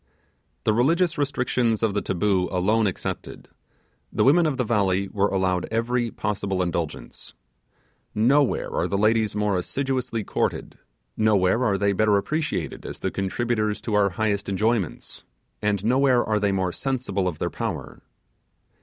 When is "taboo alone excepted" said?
2.01-3.49